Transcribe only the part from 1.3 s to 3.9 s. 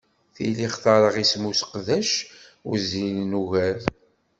useqdac wezzilen ugar.